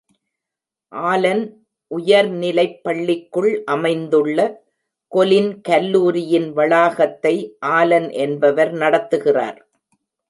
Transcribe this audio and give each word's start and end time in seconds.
Alan 0.91 1.43
உயர்நிலைப் 1.91 2.79
பள்ளிக்குள் 2.83 3.51
அமைந்துள்ள 3.65 4.39
கொலின் 5.11 5.51
கல்லூரியின் 5.69 6.49
வளாகத்தை 6.53 7.35
ஆலன் 7.59 8.09
என்பவர் 8.25 8.73
நடத்துகிறார். 8.73 9.59